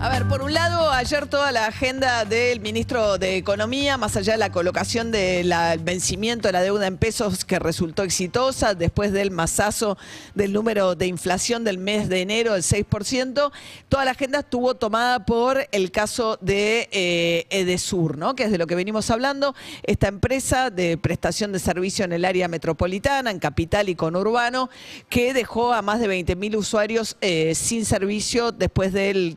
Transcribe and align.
A 0.00 0.08
ver, 0.10 0.28
por 0.28 0.42
un 0.42 0.54
lado, 0.54 0.92
ayer 0.92 1.26
toda 1.26 1.50
la 1.50 1.66
agenda 1.66 2.24
del 2.24 2.60
ministro 2.60 3.18
de 3.18 3.36
Economía, 3.36 3.96
más 3.96 4.16
allá 4.16 4.34
de 4.34 4.38
la 4.38 4.52
colocación 4.52 5.10
del 5.10 5.52
vencimiento 5.80 6.46
de 6.46 6.52
la 6.52 6.62
deuda 6.62 6.86
en 6.86 6.98
pesos 6.98 7.44
que 7.44 7.58
resultó 7.58 8.04
exitosa 8.04 8.76
después 8.76 9.10
del 9.10 9.32
masazo 9.32 9.98
del 10.36 10.52
número 10.52 10.94
de 10.94 11.08
inflación 11.08 11.64
del 11.64 11.78
mes 11.78 12.08
de 12.08 12.20
enero 12.20 12.52
del 12.52 12.62
6%, 12.62 13.50
toda 13.88 14.04
la 14.04 14.12
agenda 14.12 14.38
estuvo 14.38 14.76
tomada 14.76 15.26
por 15.26 15.66
el 15.72 15.90
caso 15.90 16.38
de 16.40 16.88
eh, 16.92 17.46
Edesur, 17.50 18.18
¿no? 18.18 18.36
que 18.36 18.44
es 18.44 18.52
de 18.52 18.58
lo 18.58 18.68
que 18.68 18.76
venimos 18.76 19.10
hablando, 19.10 19.56
esta 19.82 20.06
empresa 20.06 20.70
de 20.70 20.96
prestación 20.96 21.50
de 21.50 21.58
servicio 21.58 22.04
en 22.04 22.12
el 22.12 22.24
área 22.24 22.46
metropolitana, 22.46 23.32
en 23.32 23.40
capital 23.40 23.88
y 23.88 23.96
conurbano, 23.96 24.70
que 25.08 25.34
dejó 25.34 25.72
a 25.72 25.82
más 25.82 25.98
de 25.98 26.06
20.000 26.06 26.56
usuarios 26.56 27.16
eh, 27.20 27.56
sin 27.56 27.84
servicio 27.84 28.52
después 28.52 28.92
del 28.92 29.36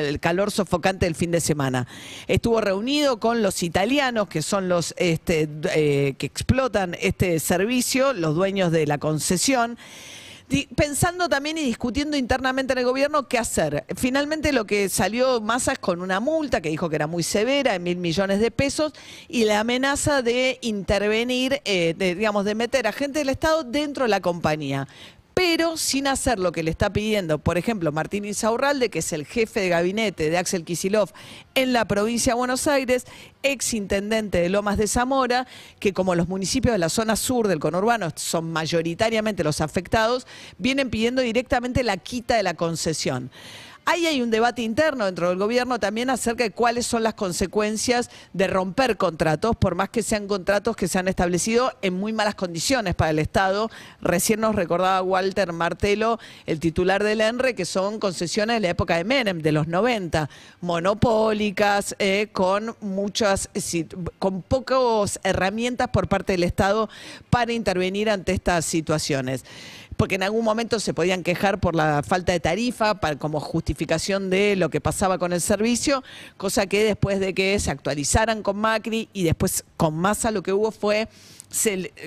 el 0.00 0.20
calor 0.20 0.50
sofocante 0.50 1.06
del 1.06 1.14
fin 1.14 1.30
de 1.30 1.40
semana. 1.40 1.86
Estuvo 2.26 2.60
reunido 2.60 3.18
con 3.18 3.42
los 3.42 3.62
italianos, 3.62 4.28
que 4.28 4.42
son 4.42 4.68
los 4.68 4.94
este, 4.96 5.48
eh, 5.74 6.14
que 6.18 6.26
explotan 6.26 6.96
este 7.00 7.38
servicio, 7.40 8.12
los 8.12 8.34
dueños 8.34 8.72
de 8.72 8.86
la 8.86 8.98
concesión 8.98 9.78
pensando 10.76 11.28
también 11.28 11.58
y 11.58 11.62
discutiendo 11.62 12.16
internamente 12.16 12.72
en 12.72 12.80
el 12.80 12.84
gobierno 12.84 13.28
qué 13.28 13.38
hacer. 13.38 13.84
Finalmente 13.96 14.52
lo 14.52 14.66
que 14.66 14.88
salió 14.88 15.40
Massa 15.40 15.72
es 15.72 15.78
con 15.78 16.02
una 16.02 16.20
multa 16.20 16.60
que 16.60 16.68
dijo 16.68 16.88
que 16.88 16.96
era 16.96 17.06
muy 17.06 17.22
severa, 17.22 17.72
de 17.72 17.78
mil 17.78 17.96
millones 17.96 18.40
de 18.40 18.50
pesos, 18.50 18.92
y 19.28 19.44
la 19.44 19.60
amenaza 19.60 20.22
de 20.22 20.58
intervenir, 20.60 21.60
eh, 21.64 21.94
digamos, 21.96 22.44
de 22.44 22.54
meter 22.54 22.86
a 22.86 22.92
gente 22.92 23.20
del 23.20 23.30
Estado 23.30 23.64
dentro 23.64 24.04
de 24.04 24.10
la 24.10 24.20
compañía 24.20 24.88
pero 25.34 25.76
sin 25.76 26.06
hacer 26.06 26.38
lo 26.38 26.52
que 26.52 26.62
le 26.62 26.70
está 26.70 26.92
pidiendo, 26.92 27.38
por 27.38 27.58
ejemplo, 27.58 27.90
Martín 27.92 28.24
Insaurralde, 28.24 28.90
que 28.90 28.98
es 29.00 29.12
el 29.12 29.26
jefe 29.26 29.60
de 29.60 29.68
gabinete 29.68 30.30
de 30.30 30.38
Axel 30.38 30.64
Kisilov 30.64 31.10
en 31.54 31.72
la 31.72 31.86
provincia 31.86 32.32
de 32.32 32.38
Buenos 32.38 32.66
Aires, 32.66 33.06
ex 33.42 33.74
intendente 33.74 34.38
de 34.38 34.48
Lomas 34.48 34.78
de 34.78 34.86
Zamora, 34.86 35.46
que 35.78 35.92
como 35.92 36.14
los 36.14 36.28
municipios 36.28 36.72
de 36.72 36.78
la 36.78 36.88
zona 36.88 37.16
sur 37.16 37.48
del 37.48 37.60
conurbano 37.60 38.08
son 38.14 38.52
mayoritariamente 38.52 39.44
los 39.44 39.60
afectados, 39.60 40.26
vienen 40.58 40.90
pidiendo 40.90 41.22
directamente 41.22 41.82
la 41.82 41.96
quita 41.96 42.36
de 42.36 42.42
la 42.42 42.54
concesión. 42.54 43.30
Ahí 43.84 44.06
hay 44.06 44.22
un 44.22 44.30
debate 44.30 44.62
interno 44.62 45.06
dentro 45.06 45.28
del 45.28 45.38
gobierno 45.38 45.80
también 45.80 46.08
acerca 46.08 46.44
de 46.44 46.52
cuáles 46.52 46.86
son 46.86 47.02
las 47.02 47.14
consecuencias 47.14 48.10
de 48.32 48.46
romper 48.46 48.96
contratos, 48.96 49.56
por 49.56 49.74
más 49.74 49.88
que 49.88 50.04
sean 50.04 50.28
contratos 50.28 50.76
que 50.76 50.86
se 50.86 51.00
han 51.00 51.08
establecido 51.08 51.72
en 51.82 51.94
muy 51.94 52.12
malas 52.12 52.36
condiciones 52.36 52.94
para 52.94 53.10
el 53.10 53.18
Estado. 53.18 53.70
Recién 54.00 54.40
nos 54.40 54.54
recordaba 54.54 55.02
Walter 55.02 55.52
Martelo, 55.52 56.20
el 56.46 56.60
titular 56.60 57.02
del 57.02 57.20
ENRE, 57.22 57.56
que 57.56 57.64
son 57.64 57.98
concesiones 57.98 58.56
de 58.56 58.60
la 58.60 58.68
época 58.68 58.96
de 58.96 59.02
Menem, 59.02 59.40
de 59.40 59.50
los 59.50 59.66
90, 59.66 60.30
monopólicas, 60.60 61.96
eh, 61.98 62.28
con 62.30 62.76
muchas, 62.80 63.50
con 64.20 64.42
pocas 64.42 65.18
herramientas 65.24 65.88
por 65.88 66.06
parte 66.06 66.34
del 66.34 66.44
Estado 66.44 66.88
para 67.30 67.52
intervenir 67.52 68.10
ante 68.10 68.32
estas 68.32 68.64
situaciones 68.64 69.44
porque 69.96 70.16
en 70.16 70.22
algún 70.22 70.44
momento 70.44 70.80
se 70.80 70.94
podían 70.94 71.22
quejar 71.22 71.60
por 71.60 71.74
la 71.74 72.02
falta 72.02 72.32
de 72.32 72.40
tarifa 72.40 73.00
para, 73.00 73.18
como 73.18 73.40
justificación 73.40 74.30
de 74.30 74.56
lo 74.56 74.70
que 74.70 74.80
pasaba 74.80 75.18
con 75.18 75.32
el 75.32 75.40
servicio, 75.40 76.02
cosa 76.36 76.66
que 76.66 76.84
después 76.84 77.20
de 77.20 77.34
que 77.34 77.58
se 77.58 77.70
actualizaran 77.70 78.42
con 78.42 78.56
Macri 78.56 79.08
y 79.12 79.24
después 79.24 79.64
con 79.76 79.94
Massa 79.94 80.30
lo 80.30 80.42
que 80.42 80.52
hubo 80.52 80.70
fue 80.70 81.08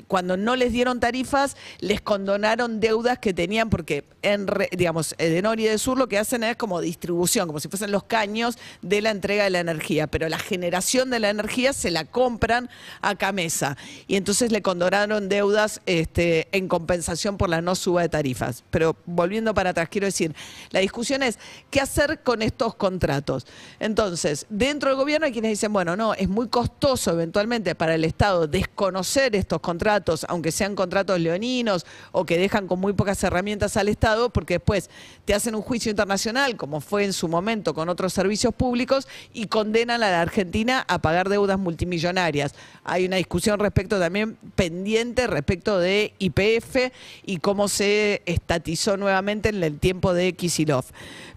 cuando 0.07 0.37
no 0.37 0.55
les 0.55 0.71
dieron 0.71 0.99
tarifas, 0.99 1.55
les 1.79 2.01
condonaron 2.01 2.79
deudas 2.79 3.19
que 3.19 3.33
tenían, 3.33 3.69
porque 3.69 4.03
en, 4.21 4.47
digamos, 4.71 5.15
de 5.17 5.41
Nori 5.41 5.65
y 5.65 5.67
de 5.67 5.77
Sur 5.77 5.97
lo 5.97 6.07
que 6.07 6.17
hacen 6.17 6.43
es 6.43 6.55
como 6.55 6.81
distribución, 6.81 7.47
como 7.47 7.59
si 7.59 7.67
fuesen 7.67 7.91
los 7.91 8.03
caños 8.03 8.57
de 8.81 9.01
la 9.01 9.11
entrega 9.11 9.43
de 9.43 9.51
la 9.51 9.59
energía, 9.59 10.07
pero 10.07 10.27
la 10.29 10.39
generación 10.39 11.09
de 11.09 11.19
la 11.19 11.29
energía 11.29 11.73
se 11.73 11.91
la 11.91 12.05
compran 12.05 12.69
a 13.01 13.15
Camesa. 13.15 13.77
Y 14.07 14.15
entonces 14.15 14.51
le 14.51 14.61
condonaron 14.61 15.29
deudas 15.29 15.81
este, 15.85 16.47
en 16.51 16.67
compensación 16.67 17.37
por 17.37 17.49
la 17.49 17.61
no 17.61 17.74
suba 17.75 18.01
de 18.01 18.09
tarifas. 18.09 18.63
Pero 18.69 18.95
volviendo 19.05 19.53
para 19.53 19.71
atrás, 19.71 19.89
quiero 19.89 20.05
decir, 20.05 20.33
la 20.71 20.79
discusión 20.79 21.23
es, 21.23 21.37
¿qué 21.69 21.81
hacer 21.81 22.21
con 22.21 22.41
estos 22.41 22.75
contratos? 22.75 23.45
Entonces, 23.79 24.45
dentro 24.49 24.89
del 24.89 24.97
gobierno 24.97 25.25
hay 25.25 25.31
quienes 25.31 25.51
dicen, 25.51 25.73
bueno, 25.73 25.95
no, 25.95 26.13
es 26.13 26.29
muy 26.29 26.47
costoso 26.47 27.11
eventualmente 27.11 27.75
para 27.75 27.95
el 27.95 28.03
Estado 28.03 28.47
desconocer 28.47 29.35
estos 29.35 29.59
contratos, 29.61 30.25
aunque 30.29 30.51
sean 30.51 30.75
contratos 30.75 31.19
leoninos 31.19 31.85
o 32.11 32.25
que 32.25 32.37
dejan 32.37 32.67
con 32.67 32.79
muy 32.79 32.93
pocas 32.93 33.23
herramientas 33.23 33.77
al 33.77 33.87
Estado, 33.87 34.29
porque 34.29 34.55
después 34.55 34.89
te 35.25 35.33
hacen 35.33 35.55
un 35.55 35.61
juicio 35.61 35.89
internacional, 35.89 36.55
como 36.55 36.81
fue 36.81 37.05
en 37.05 37.13
su 37.13 37.27
momento 37.27 37.73
con 37.73 37.89
otros 37.89 38.13
servicios 38.13 38.53
públicos, 38.53 39.07
y 39.33 39.47
condenan 39.47 40.03
a 40.03 40.09
la 40.09 40.21
Argentina 40.21 40.85
a 40.87 40.99
pagar 40.99 41.29
deudas 41.29 41.59
multimillonarias. 41.59 42.53
Hay 42.83 43.05
una 43.05 43.17
discusión 43.17 43.59
respecto 43.59 43.99
también 43.99 44.37
pendiente 44.55 45.27
respecto 45.27 45.79
de 45.79 46.13
IPF 46.19 46.91
y 47.25 47.37
cómo 47.37 47.64
se 47.67 48.21
estatizó 48.25 48.97
nuevamente 48.97 49.49
en 49.49 49.63
el 49.63 49.79
tiempo 49.79 50.13
de 50.13 50.33
Kisilov. 50.33 50.85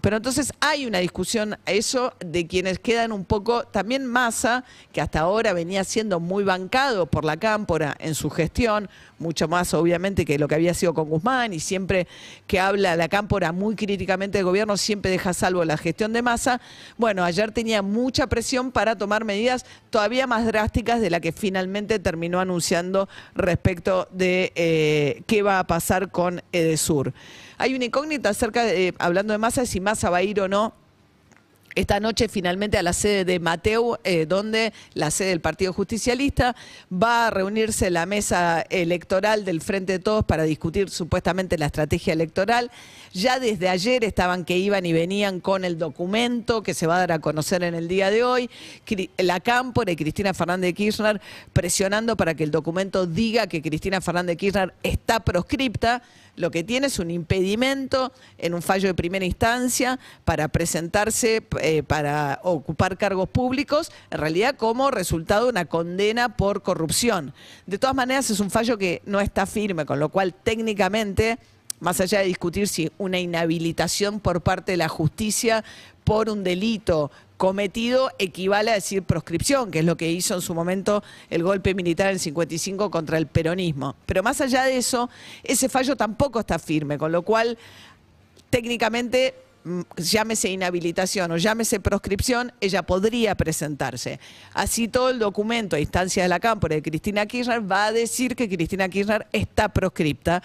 Pero 0.01 0.17
entonces 0.17 0.53
hay 0.61 0.85
una 0.85 0.99
discusión 0.99 1.57
eso 1.65 2.13
de 2.19 2.47
quienes 2.47 2.79
quedan 2.79 3.11
un 3.11 3.25
poco, 3.25 3.63
también 3.63 4.05
Massa, 4.05 4.63
que 4.93 5.01
hasta 5.01 5.19
ahora 5.19 5.51
venía 5.53 5.83
siendo 5.83 6.19
muy 6.19 6.43
bancado 6.43 7.05
por 7.05 7.25
la 7.25 7.37
cámpora, 7.37 7.95
en 7.99 8.15
su 8.15 8.29
gestión, 8.29 8.89
mucho 9.19 9.47
más 9.47 9.73
obviamente 9.73 10.25
que 10.25 10.39
lo 10.39 10.47
que 10.47 10.55
había 10.55 10.73
sido 10.73 10.93
con 10.93 11.09
Guzmán 11.09 11.53
y 11.53 11.59
siempre 11.59 12.07
que 12.47 12.59
habla 12.59 12.95
la 12.95 13.09
Cámpora 13.09 13.51
muy 13.51 13.75
críticamente 13.75 14.37
del 14.37 14.45
gobierno, 14.45 14.77
siempre 14.77 15.11
deja 15.11 15.33
salvo 15.33 15.65
la 15.65 15.77
gestión 15.77 16.13
de 16.13 16.21
masa. 16.21 16.61
Bueno, 16.97 17.23
ayer 17.23 17.51
tenía 17.51 17.81
mucha 17.81 18.27
presión 18.27 18.71
para 18.71 18.97
tomar 18.97 19.25
medidas 19.25 19.65
todavía 19.89 20.27
más 20.27 20.45
drásticas 20.45 21.01
de 21.01 21.09
la 21.09 21.19
que 21.19 21.31
finalmente 21.31 21.99
terminó 21.99 22.39
anunciando 22.39 23.09
respecto 23.35 24.07
de 24.11 24.51
eh, 24.55 25.23
qué 25.27 25.41
va 25.41 25.59
a 25.59 25.67
pasar 25.67 26.11
con 26.11 26.18
Edesur. 26.51 27.13
Hay 27.57 27.75
una 27.75 27.85
incógnita 27.85 28.29
acerca, 28.29 28.63
de, 28.63 28.93
hablando 28.99 29.33
de 29.33 29.37
masa, 29.37 29.65
si 29.65 29.79
masa 29.79 30.09
va 30.09 30.17
a 30.17 30.23
ir 30.23 30.39
o 30.41 30.47
no 30.47 30.73
esta 31.79 31.99
noche 31.99 32.27
finalmente 32.27 32.77
a 32.77 32.83
la 32.83 32.93
sede 32.93 33.23
de 33.23 33.39
Mateu, 33.39 33.97
eh, 34.03 34.25
donde 34.25 34.73
la 34.93 35.11
sede 35.11 35.29
del 35.29 35.39
Partido 35.39 35.71
Justicialista 35.71 36.55
va 36.91 37.27
a 37.27 37.29
reunirse 37.29 37.89
la 37.89 38.05
mesa 38.05 38.61
electoral 38.69 39.45
del 39.45 39.61
Frente 39.61 39.93
de 39.93 39.99
Todos 39.99 40.25
para 40.25 40.43
discutir 40.43 40.89
supuestamente 40.89 41.57
la 41.57 41.67
estrategia 41.67 42.11
electoral. 42.13 42.69
Ya 43.13 43.39
desde 43.39 43.69
ayer 43.69 44.03
estaban 44.03 44.43
que 44.43 44.57
iban 44.57 44.85
y 44.85 44.93
venían 44.93 45.39
con 45.39 45.63
el 45.63 45.77
documento 45.77 46.63
que 46.63 46.73
se 46.73 46.85
va 46.85 46.97
a 46.97 46.99
dar 46.99 47.11
a 47.13 47.19
conocer 47.19 47.63
en 47.63 47.75
el 47.75 47.87
día 47.87 48.11
de 48.11 48.23
hoy. 48.23 48.49
La 49.17 49.39
Cámpora 49.39 49.91
y 49.91 49.95
Cristina 49.95 50.33
Fernández 50.33 50.69
de 50.69 50.73
Kirchner 50.73 51.21
presionando 51.53 52.17
para 52.17 52.35
que 52.35 52.43
el 52.43 52.51
documento 52.51 53.07
diga 53.07 53.47
que 53.47 53.61
Cristina 53.61 54.01
Fernández 54.01 54.33
de 54.33 54.37
Kirchner 54.37 54.73
está 54.83 55.21
proscripta 55.21 56.03
lo 56.39 56.51
que 56.51 56.63
tiene 56.63 56.87
es 56.87 56.99
un 56.99 57.11
impedimento 57.11 58.13
en 58.37 58.53
un 58.53 58.61
fallo 58.61 58.87
de 58.87 58.93
primera 58.93 59.25
instancia 59.25 59.99
para 60.23 60.47
presentarse, 60.47 61.43
eh, 61.59 61.83
para 61.83 62.39
ocupar 62.43 62.97
cargos 62.97 63.27
públicos, 63.27 63.91
en 64.09 64.19
realidad 64.19 64.55
como 64.55 64.89
resultado 64.89 65.43
de 65.43 65.49
una 65.49 65.65
condena 65.65 66.37
por 66.37 66.63
corrupción. 66.63 67.33
De 67.65 67.77
todas 67.77 67.93
maneras, 67.93 68.29
es 68.29 68.39
un 68.39 68.49
fallo 68.49 68.77
que 68.77 69.01
no 69.05 69.19
está 69.19 69.45
firme, 69.45 69.85
con 69.85 69.99
lo 69.99 70.07
cual 70.07 70.33
técnicamente 70.33 71.39
más 71.81 71.99
allá 71.99 72.19
de 72.19 72.25
discutir 72.25 72.69
si 72.69 72.89
una 72.97 73.19
inhabilitación 73.19 74.21
por 74.21 74.41
parte 74.41 74.71
de 74.71 74.77
la 74.77 74.87
justicia 74.87 75.65
por 76.05 76.29
un 76.29 76.45
delito 76.45 77.11
cometido 77.39 78.11
equivale 78.19 78.69
a 78.69 78.73
decir 78.73 79.01
proscripción, 79.01 79.71
que 79.71 79.79
es 79.79 79.85
lo 79.85 79.95
que 79.95 80.11
hizo 80.11 80.35
en 80.35 80.41
su 80.41 80.53
momento 80.53 81.01
el 81.29 81.41
golpe 81.41 81.73
militar 81.73 82.07
en 82.07 82.15
el 82.15 82.19
55 82.19 82.91
contra 82.91 83.17
el 83.17 83.27
peronismo. 83.27 83.95
Pero 84.05 84.21
más 84.21 84.41
allá 84.41 84.65
de 84.65 84.75
eso, 84.75 85.09
ese 85.45 85.69
fallo 85.69 85.95
tampoco 85.95 86.41
está 86.41 86.59
firme, 86.59 86.97
con 86.97 87.13
lo 87.13 87.21
cual 87.21 87.57
técnicamente 88.49 89.35
llámese 89.97 90.49
inhabilitación 90.49 91.31
o 91.31 91.37
llámese 91.37 91.79
proscripción, 91.79 92.51
ella 92.61 92.83
podría 92.83 93.35
presentarse. 93.35 94.19
Así 94.53 94.87
todo 94.87 95.09
el 95.09 95.19
documento 95.19 95.75
a 95.75 95.79
instancia 95.79 96.23
de 96.23 96.29
la 96.29 96.39
Cámpora 96.39 96.75
de 96.75 96.81
Cristina 96.81 97.25
Kirchner 97.25 97.69
va 97.69 97.85
a 97.85 97.91
decir 97.91 98.35
que 98.35 98.49
Cristina 98.49 98.89
Kirchner 98.89 99.27
está 99.31 99.69
proscripta, 99.69 100.43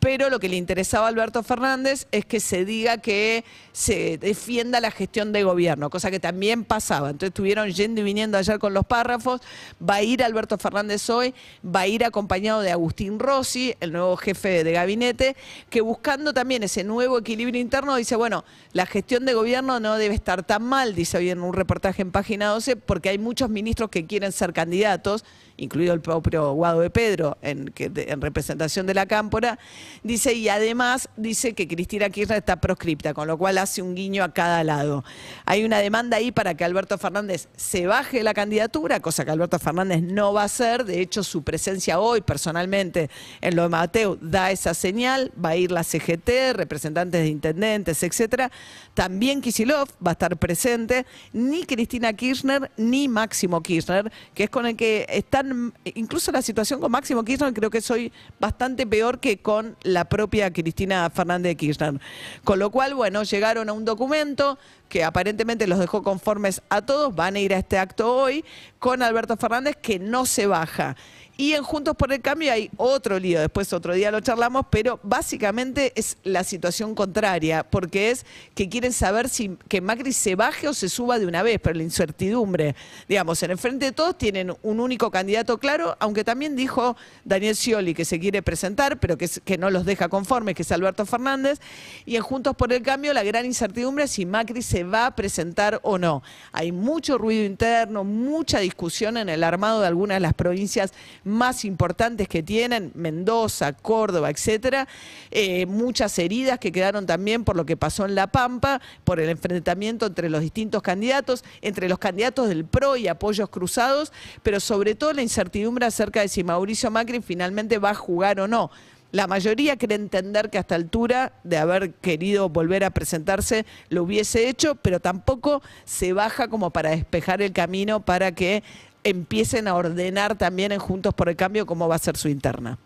pero 0.00 0.30
lo 0.30 0.38
que 0.38 0.48
le 0.48 0.56
interesaba 0.56 1.06
a 1.06 1.08
Alberto 1.08 1.42
Fernández 1.42 2.06
es 2.12 2.24
que 2.24 2.40
se 2.40 2.64
diga 2.64 2.98
que 2.98 3.44
se 3.72 4.18
defienda 4.18 4.80
la 4.80 4.90
gestión 4.90 5.32
de 5.32 5.42
gobierno, 5.42 5.90
cosa 5.90 6.10
que 6.10 6.20
también 6.20 6.64
pasaba. 6.64 7.10
Entonces 7.10 7.28
estuvieron 7.28 7.70
yendo 7.70 8.00
y 8.00 8.04
viniendo 8.04 8.38
ayer 8.38 8.58
con 8.58 8.74
los 8.74 8.86
párrafos, 8.86 9.40
va 9.82 9.96
a 9.96 10.02
ir 10.02 10.22
Alberto 10.22 10.58
Fernández 10.58 11.08
hoy, 11.10 11.34
va 11.64 11.80
a 11.80 11.86
ir 11.86 12.04
acompañado 12.04 12.60
de 12.60 12.70
Agustín 12.70 13.18
Rossi, 13.18 13.74
el 13.80 13.92
nuevo 13.92 14.16
jefe 14.16 14.64
de 14.64 14.72
gabinete, 14.72 15.36
que 15.70 15.80
buscando 15.80 16.32
también 16.32 16.62
ese 16.62 16.84
nuevo 16.84 17.18
equilibrio 17.18 17.60
interno 17.60 17.96
dice, 17.96 18.16
bueno, 18.16 18.44
la 18.72 18.86
gestión 18.86 19.24
de 19.24 19.34
gobierno 19.34 19.80
no 19.80 19.96
debe 19.96 20.14
estar 20.14 20.42
tan 20.42 20.62
mal, 20.62 20.94
dice 20.94 21.18
hoy 21.18 21.30
en 21.30 21.40
un 21.40 21.52
reportaje 21.52 22.02
en 22.02 22.12
página 22.12 22.48
12, 22.48 22.76
porque 22.76 23.08
hay 23.08 23.18
muchos 23.18 23.50
ministros 23.50 23.90
que 23.90 24.06
quieren 24.06 24.32
ser 24.32 24.52
candidatos 24.52 25.24
incluido 25.56 25.94
el 25.94 26.00
propio 26.00 26.52
Guado 26.52 26.80
de 26.80 26.90
Pedro 26.90 27.38
en, 27.42 27.72
representación 28.20 28.86
de 28.86 28.94
la 28.94 29.06
Cámpora, 29.06 29.58
dice, 30.02 30.34
y 30.34 30.48
además 30.48 31.08
dice 31.16 31.54
que 31.54 31.66
Cristina 31.66 32.10
Kirchner 32.10 32.38
está 32.38 32.60
proscripta, 32.60 33.14
con 33.14 33.26
lo 33.26 33.38
cual 33.38 33.58
hace 33.58 33.82
un 33.82 33.94
guiño 33.94 34.24
a 34.24 34.32
cada 34.32 34.62
lado. 34.64 35.04
Hay 35.44 35.64
una 35.64 35.78
demanda 35.78 36.18
ahí 36.18 36.32
para 36.32 36.54
que 36.54 36.64
Alberto 36.64 36.98
Fernández 36.98 37.48
se 37.56 37.86
baje 37.86 38.22
la 38.22 38.34
candidatura, 38.34 39.00
cosa 39.00 39.24
que 39.24 39.30
Alberto 39.30 39.58
Fernández 39.58 40.02
no 40.02 40.32
va 40.32 40.42
a 40.42 40.46
hacer, 40.46 40.84
de 40.84 41.00
hecho 41.00 41.22
su 41.22 41.42
presencia 41.42 41.98
hoy 42.00 42.20
personalmente 42.20 43.10
en 43.40 43.56
lo 43.56 43.62
de 43.62 43.68
Mateo 43.68 44.18
da 44.20 44.50
esa 44.50 44.74
señal, 44.74 45.32
va 45.42 45.50
a 45.50 45.56
ir 45.56 45.70
la 45.70 45.84
CGT, 45.84 46.54
representantes 46.54 47.20
de 47.20 47.28
intendentes, 47.28 48.02
etcétera. 48.02 48.45
También 48.94 49.40
Kisilov 49.40 49.88
va 50.04 50.10
a 50.10 50.12
estar 50.12 50.36
presente, 50.36 51.06
ni 51.32 51.64
Cristina 51.64 52.12
Kirchner 52.12 52.70
ni 52.76 53.08
Máximo 53.08 53.62
Kirchner, 53.62 54.10
que 54.34 54.44
es 54.44 54.50
con 54.50 54.66
el 54.66 54.76
que 54.76 55.06
están, 55.08 55.72
incluso 55.84 56.32
la 56.32 56.42
situación 56.42 56.80
con 56.80 56.90
Máximo 56.90 57.24
Kirchner 57.24 57.52
creo 57.52 57.70
que 57.70 57.78
es 57.78 57.90
hoy 57.90 58.12
bastante 58.40 58.86
peor 58.86 59.20
que 59.20 59.38
con 59.38 59.76
la 59.82 60.04
propia 60.06 60.52
Cristina 60.52 61.08
Fernández 61.10 61.50
de 61.50 61.56
Kirchner. 61.56 62.00
Con 62.44 62.58
lo 62.58 62.70
cual, 62.70 62.94
bueno, 62.94 63.22
llegaron 63.22 63.68
a 63.68 63.72
un 63.72 63.84
documento 63.84 64.58
que 64.88 65.04
aparentemente 65.04 65.66
los 65.66 65.78
dejó 65.78 66.02
conformes 66.02 66.62
a 66.68 66.82
todos, 66.82 67.14
van 67.14 67.36
a 67.36 67.40
ir 67.40 67.52
a 67.54 67.58
este 67.58 67.78
acto 67.78 68.14
hoy 68.14 68.44
con 68.78 69.02
Alberto 69.02 69.36
Fernández 69.36 69.76
que 69.76 69.98
no 69.98 70.26
se 70.26 70.46
baja. 70.46 70.96
Y 71.38 71.52
en 71.52 71.62
Juntos 71.62 71.94
por 71.96 72.12
el 72.12 72.22
Cambio 72.22 72.50
hay 72.50 72.70
otro 72.78 73.18
lío, 73.18 73.40
después 73.40 73.72
otro 73.74 73.92
día 73.92 74.10
lo 74.10 74.20
charlamos, 74.20 74.66
pero 74.70 74.98
básicamente 75.02 75.92
es 75.94 76.16
la 76.24 76.44
situación 76.44 76.94
contraria, 76.94 77.62
porque 77.62 78.10
es 78.10 78.24
que 78.54 78.70
quieren 78.70 78.92
saber 78.92 79.28
si 79.28 79.56
que 79.68 79.82
Macri 79.82 80.14
se 80.14 80.34
baje 80.34 80.66
o 80.66 80.72
se 80.72 80.88
suba 80.88 81.18
de 81.18 81.26
una 81.26 81.42
vez, 81.42 81.60
pero 81.62 81.76
la 81.76 81.82
incertidumbre, 81.82 82.74
digamos, 83.06 83.42
en 83.42 83.50
el 83.50 83.58
frente 83.58 83.86
de 83.86 83.92
todos 83.92 84.16
tienen 84.16 84.54
un 84.62 84.80
único 84.80 85.10
candidato 85.10 85.58
claro, 85.58 85.94
aunque 86.00 86.24
también 86.24 86.56
dijo 86.56 86.96
Daniel 87.24 87.54
Scioli 87.54 87.92
que 87.92 88.06
se 88.06 88.18
quiere 88.18 88.42
presentar, 88.42 88.98
pero 88.98 89.18
que, 89.18 89.28
que 89.44 89.58
no 89.58 89.68
los 89.68 89.84
deja 89.84 90.08
conformes, 90.08 90.54
que 90.54 90.62
es 90.62 90.72
Alberto 90.72 91.04
Fernández, 91.04 91.60
y 92.06 92.16
en 92.16 92.22
Juntos 92.22 92.56
por 92.56 92.72
el 92.72 92.82
Cambio 92.82 93.12
la 93.12 93.22
gran 93.24 93.44
incertidumbre 93.44 94.04
es 94.04 94.12
si 94.12 94.24
Macri 94.24 94.62
se 94.62 94.84
va 94.84 95.04
a 95.04 95.14
presentar 95.14 95.80
o 95.82 95.98
no. 95.98 96.22
Hay 96.52 96.72
mucho 96.72 97.18
ruido 97.18 97.44
interno, 97.44 98.04
mucha 98.04 98.58
discusión 98.60 99.18
en 99.18 99.28
el 99.28 99.44
armado 99.44 99.82
de 99.82 99.86
algunas 99.86 100.16
de 100.16 100.20
las 100.20 100.32
provincias 100.32 100.94
más 101.26 101.64
importantes 101.64 102.28
que 102.28 102.42
tienen, 102.42 102.92
Mendoza, 102.94 103.74
Córdoba, 103.74 104.30
etcétera, 104.30 104.86
Eh, 105.30 105.66
muchas 105.66 106.18
heridas 106.18 106.58
que 106.58 106.72
quedaron 106.72 107.04
también 107.04 107.44
por 107.44 107.56
lo 107.56 107.66
que 107.66 107.76
pasó 107.76 108.06
en 108.06 108.14
La 108.14 108.28
Pampa, 108.28 108.80
por 109.04 109.20
el 109.20 109.28
enfrentamiento 109.28 110.06
entre 110.06 110.30
los 110.30 110.40
distintos 110.40 110.82
candidatos, 110.82 111.44
entre 111.60 111.88
los 111.88 111.98
candidatos 111.98 112.48
del 112.48 112.64
PRO 112.64 112.96
y 112.96 113.08
apoyos 113.08 113.50
cruzados, 113.50 114.12
pero 114.42 114.60
sobre 114.60 114.94
todo 114.94 115.12
la 115.12 115.22
incertidumbre 115.22 115.84
acerca 115.84 116.20
de 116.20 116.28
si 116.28 116.44
Mauricio 116.44 116.90
Macri 116.90 117.20
finalmente 117.20 117.78
va 117.78 117.90
a 117.90 117.94
jugar 117.94 118.40
o 118.40 118.48
no. 118.48 118.70
La 119.12 119.26
mayoría 119.26 119.76
cree 119.76 119.96
entender 119.96 120.50
que 120.50 120.58
hasta 120.58 120.74
altura 120.74 121.32
de 121.44 121.58
haber 121.58 121.94
querido 121.94 122.48
volver 122.48 122.84
a 122.84 122.90
presentarse 122.90 123.64
lo 123.88 124.02
hubiese 124.02 124.48
hecho, 124.48 124.74
pero 124.76 125.00
tampoco 125.00 125.62
se 125.84 126.12
baja 126.12 126.48
como 126.48 126.70
para 126.70 126.90
despejar 126.90 127.42
el 127.42 127.52
camino 127.52 128.00
para 128.00 128.32
que 128.32 128.62
empiecen 129.08 129.68
a 129.68 129.74
ordenar 129.74 130.36
también 130.36 130.72
en 130.72 130.78
Juntos 130.78 131.14
por 131.14 131.28
el 131.28 131.36
Cambio 131.36 131.66
cómo 131.66 131.88
va 131.88 131.94
a 131.96 131.98
ser 131.98 132.16
su 132.16 132.28
interna. 132.28 132.78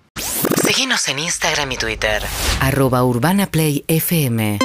Seguinos 0.63 1.09
en 1.09 1.19
Instagram 1.19 1.73
y 1.73 1.77
Twitter. 1.77 2.23
arroba 2.61 3.03
urbanaplayfm 3.03 4.59